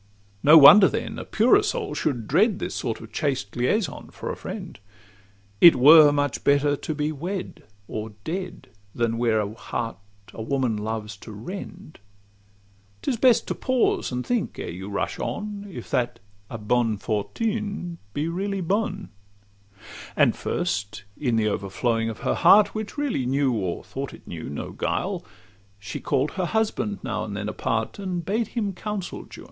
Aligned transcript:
No 0.41 0.57
wonder 0.57 0.87
then 0.87 1.19
a 1.19 1.23
purer 1.25 1.61
soul 1.61 1.93
should 1.93 2.27
dread 2.27 2.57
This 2.57 2.73
sort 2.73 2.99
of 3.01 3.11
chaste 3.11 3.55
liaison 3.55 4.09
for 4.09 4.31
a 4.31 4.35
friend; 4.35 4.79
It 5.61 5.75
were 5.75 6.11
much 6.11 6.43
better 6.43 6.75
to 6.75 6.95
be 6.95 7.11
wed 7.11 7.61
or 7.87 8.13
dead, 8.23 8.69
Than 8.95 9.19
wear 9.19 9.39
a 9.39 9.53
heart 9.53 9.97
a 10.33 10.41
woman 10.41 10.75
loves 10.75 11.15
to 11.17 11.31
rend. 11.31 11.99
'Tis 13.03 13.15
best 13.17 13.47
to 13.49 13.53
pause, 13.53 14.11
and 14.11 14.25
think, 14.25 14.57
ere 14.57 14.71
you 14.71 14.89
rush 14.89 15.19
on, 15.19 15.67
If 15.69 15.91
that 15.91 16.19
a 16.49 16.57
'bonne 16.57 16.97
fortune' 16.97 17.99
be 18.15 18.27
really 18.27 18.59
'bonne.' 18.61 19.09
And 20.15 20.35
first, 20.35 21.03
in 21.15 21.35
the 21.35 21.47
o'erflowing 21.47 22.09
of 22.09 22.21
her 22.21 22.33
heart, 22.33 22.73
Which 22.73 22.97
really 22.97 23.27
knew 23.27 23.51
or 23.51 23.83
thought 23.83 24.15
it 24.15 24.27
knew 24.27 24.49
no 24.49 24.71
guile, 24.71 25.23
She 25.77 25.99
call'd 25.99 26.31
her 26.31 26.45
husband 26.45 27.03
now 27.03 27.23
and 27.23 27.37
then 27.37 27.47
apart, 27.47 27.99
And 27.99 28.25
bade 28.25 28.47
him 28.57 28.73
counsel 28.73 29.19
Juan. 29.31 29.39